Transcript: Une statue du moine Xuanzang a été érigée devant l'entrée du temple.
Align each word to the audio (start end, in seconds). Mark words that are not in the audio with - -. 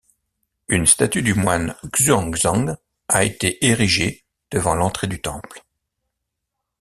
Une 0.67 0.87
statue 0.87 1.21
du 1.21 1.35
moine 1.35 1.75
Xuanzang 1.85 2.75
a 3.07 3.23
été 3.23 3.63
érigée 3.63 4.23
devant 4.49 4.73
l'entrée 4.73 5.05
du 5.05 5.21
temple. 5.21 5.63